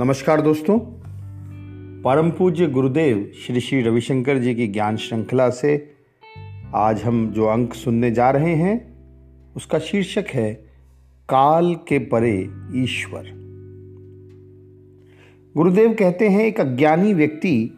[0.00, 0.78] नमस्कार दोस्तों।
[2.02, 5.92] परम पूज्य गुरुदेव श्री श्री रविशंकर जी की ज्ञान श्रृंखला से
[6.74, 8.98] आज हम जो अंक सुनने जा रहे हैं,
[9.54, 10.54] उसका शीर्षक है,
[11.28, 13.22] काल के परे ईश्वर।
[15.56, 17.76] गुरुदेव कहते हैं, एक अज्ञानी व्यक्ति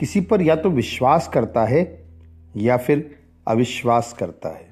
[0.00, 2.04] किसी पर या तो विश्वास करता है
[2.56, 3.18] या फिर
[3.48, 4.68] अविश्वास करता है।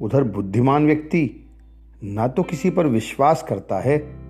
[0.00, 1.50] उधर बुद्धिमान व्यक्ति
[2.04, 4.25] ना तो किसी पर विश्वास करता है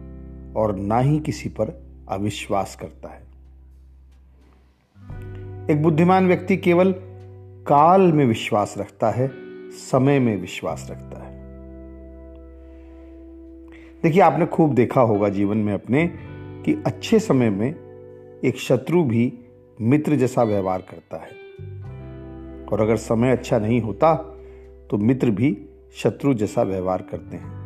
[0.56, 3.27] और ना ही किसी पर अविश्वास करता है।
[5.70, 6.95] एक बुद्धिमान व्यक्ति केवल
[7.69, 9.30] काल में विश्वास रखता है,
[9.70, 11.37] समय में विश्वास रखता है।
[14.02, 16.06] देखिए, आपने खूब देखा होगा जीवन में अपने
[16.64, 17.75] कि अच्छे समय में
[18.45, 19.38] एक शत्रु भी
[19.80, 21.47] मित्र जैसा व्यवहार करता है।
[22.73, 24.14] और अगर समय अच्छा नहीं होता
[24.91, 27.56] तो मित्र भी शत्रु जैसा व्यवहार करते हैं।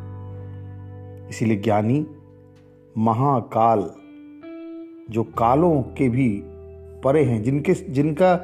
[1.28, 2.06] इसीलिए ज्ञानी
[2.98, 3.90] महाकाल,
[5.10, 6.42] जो कालों के भी
[7.04, 8.36] परे हैं, जिनके, जिनका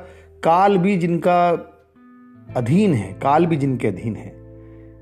[0.42, 1.50] काल भी जिनका
[2.56, 4.36] अधीन है, काल भी जिनके अधीन है,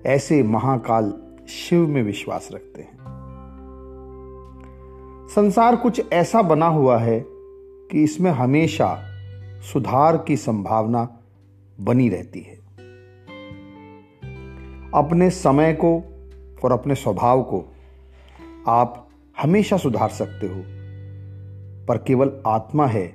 [0.07, 1.15] ऐसे महाकाल
[1.49, 2.99] शिव में विश्वास रखते हैं।
[5.31, 7.25] संसार कुछ ऐसा बना हुआ है
[7.91, 9.03] कि इसमें हमेशा
[9.61, 11.19] सुधार की संभावना
[11.81, 12.55] बनी रहती है।
[14.95, 16.03] अपने समय को
[16.65, 17.65] और अपने स्वभाव को
[18.69, 19.04] आप
[19.39, 20.63] हमेशा सुधार सकते हो।
[21.87, 23.15] पर केवल आत्मा है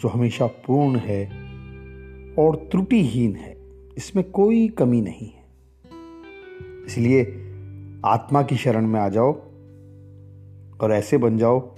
[0.00, 1.24] जो हमेशा पूर्ण है
[2.34, 3.56] और त्रुटिहीन है।
[3.96, 5.44] इसमें कोई कमी नहीं है।
[6.86, 7.22] इसलिए
[8.04, 9.32] आत्मा की शरण में आ जाओ
[10.80, 11.74] और ऐसे बन जाओ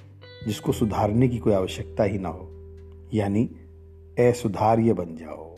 [0.46, 2.48] जिसको सुधारने की कोई आवश्यकता ही ना हो।
[3.14, 3.50] यानी
[4.18, 5.56] असुधार्य बन जाओ।